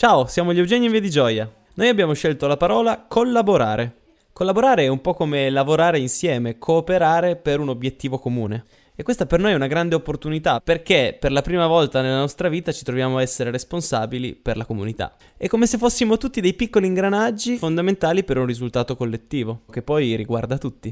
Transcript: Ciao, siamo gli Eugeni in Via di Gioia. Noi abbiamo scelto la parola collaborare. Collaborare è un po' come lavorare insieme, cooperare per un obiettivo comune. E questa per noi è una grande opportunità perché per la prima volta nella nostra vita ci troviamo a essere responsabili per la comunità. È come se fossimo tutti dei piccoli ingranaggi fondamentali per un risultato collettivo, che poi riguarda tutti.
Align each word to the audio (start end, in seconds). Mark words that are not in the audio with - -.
Ciao, 0.00 0.24
siamo 0.24 0.54
gli 0.54 0.58
Eugeni 0.58 0.86
in 0.86 0.92
Via 0.92 1.00
di 1.02 1.10
Gioia. 1.10 1.46
Noi 1.74 1.88
abbiamo 1.88 2.14
scelto 2.14 2.46
la 2.46 2.56
parola 2.56 3.04
collaborare. 3.06 3.96
Collaborare 4.32 4.84
è 4.84 4.88
un 4.88 5.02
po' 5.02 5.12
come 5.12 5.50
lavorare 5.50 5.98
insieme, 5.98 6.56
cooperare 6.56 7.36
per 7.36 7.60
un 7.60 7.68
obiettivo 7.68 8.18
comune. 8.18 8.64
E 8.94 9.02
questa 9.02 9.26
per 9.26 9.40
noi 9.40 9.52
è 9.52 9.56
una 9.56 9.66
grande 9.66 9.94
opportunità 9.94 10.58
perché 10.64 11.14
per 11.20 11.32
la 11.32 11.42
prima 11.42 11.66
volta 11.66 12.00
nella 12.00 12.16
nostra 12.16 12.48
vita 12.48 12.72
ci 12.72 12.82
troviamo 12.82 13.18
a 13.18 13.20
essere 13.20 13.50
responsabili 13.50 14.36
per 14.36 14.56
la 14.56 14.64
comunità. 14.64 15.16
È 15.36 15.48
come 15.48 15.66
se 15.66 15.76
fossimo 15.76 16.16
tutti 16.16 16.40
dei 16.40 16.54
piccoli 16.54 16.86
ingranaggi 16.86 17.58
fondamentali 17.58 18.24
per 18.24 18.38
un 18.38 18.46
risultato 18.46 18.96
collettivo, 18.96 19.64
che 19.70 19.82
poi 19.82 20.16
riguarda 20.16 20.56
tutti. 20.56 20.88